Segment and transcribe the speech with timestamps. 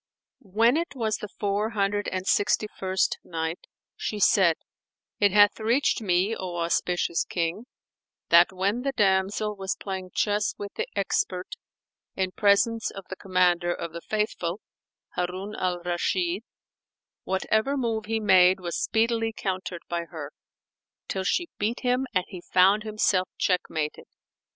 [0.55, 4.55] When it was the Four Hundred and Sixty first Night, She said,
[5.19, 7.67] It hath reached me, O auspicious King,
[8.29, 11.49] that when the damsel was playing chess with the expert
[12.15, 14.59] in presence of the Commander of the Faithful,
[15.09, 16.41] Harun al Rashid,
[17.23, 20.31] whatever move he made was speedily countered by her,
[21.09, 24.05] till she beat him and he found himself checkmated.